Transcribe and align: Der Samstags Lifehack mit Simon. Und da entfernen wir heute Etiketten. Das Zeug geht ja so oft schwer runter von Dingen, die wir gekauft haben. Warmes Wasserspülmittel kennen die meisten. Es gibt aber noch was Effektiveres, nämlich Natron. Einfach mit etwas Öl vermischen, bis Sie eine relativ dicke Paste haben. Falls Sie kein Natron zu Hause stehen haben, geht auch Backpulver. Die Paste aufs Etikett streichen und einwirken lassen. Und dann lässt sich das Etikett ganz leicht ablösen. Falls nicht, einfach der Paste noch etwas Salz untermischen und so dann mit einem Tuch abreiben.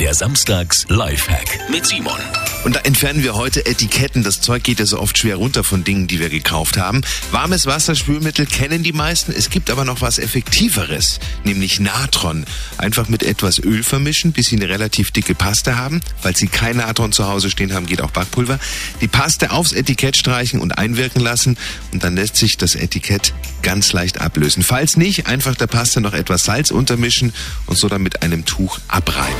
Der 0.00 0.14
Samstags 0.14 0.86
Lifehack 0.88 1.68
mit 1.68 1.84
Simon. 1.84 2.18
Und 2.64 2.74
da 2.74 2.80
entfernen 2.80 3.22
wir 3.22 3.34
heute 3.34 3.66
Etiketten. 3.66 4.22
Das 4.22 4.40
Zeug 4.40 4.62
geht 4.62 4.80
ja 4.80 4.86
so 4.86 4.98
oft 4.98 5.18
schwer 5.18 5.36
runter 5.36 5.62
von 5.62 5.84
Dingen, 5.84 6.06
die 6.06 6.20
wir 6.20 6.30
gekauft 6.30 6.78
haben. 6.78 7.02
Warmes 7.32 7.66
Wasserspülmittel 7.66 8.46
kennen 8.46 8.82
die 8.82 8.94
meisten. 8.94 9.30
Es 9.30 9.50
gibt 9.50 9.68
aber 9.68 9.84
noch 9.84 10.00
was 10.00 10.18
Effektiveres, 10.18 11.20
nämlich 11.44 11.80
Natron. 11.80 12.46
Einfach 12.78 13.10
mit 13.10 13.22
etwas 13.22 13.58
Öl 13.58 13.82
vermischen, 13.82 14.32
bis 14.32 14.46
Sie 14.46 14.56
eine 14.56 14.70
relativ 14.70 15.10
dicke 15.10 15.34
Paste 15.34 15.76
haben. 15.76 16.00
Falls 16.18 16.38
Sie 16.38 16.48
kein 16.48 16.78
Natron 16.78 17.12
zu 17.12 17.28
Hause 17.28 17.50
stehen 17.50 17.74
haben, 17.74 17.84
geht 17.84 18.00
auch 18.00 18.10
Backpulver. 18.10 18.58
Die 19.02 19.08
Paste 19.08 19.50
aufs 19.50 19.72
Etikett 19.72 20.16
streichen 20.16 20.60
und 20.60 20.78
einwirken 20.78 21.20
lassen. 21.20 21.58
Und 21.92 22.04
dann 22.04 22.16
lässt 22.16 22.36
sich 22.36 22.56
das 22.56 22.74
Etikett 22.74 23.34
ganz 23.60 23.92
leicht 23.92 24.18
ablösen. 24.18 24.62
Falls 24.62 24.96
nicht, 24.96 25.26
einfach 25.26 25.56
der 25.56 25.66
Paste 25.66 26.00
noch 26.00 26.14
etwas 26.14 26.44
Salz 26.44 26.70
untermischen 26.70 27.34
und 27.66 27.76
so 27.76 27.90
dann 27.90 28.02
mit 28.02 28.22
einem 28.22 28.46
Tuch 28.46 28.78
abreiben. 28.88 29.36